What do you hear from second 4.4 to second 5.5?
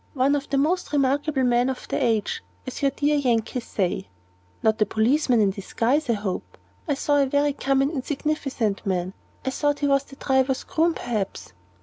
"Not a policeman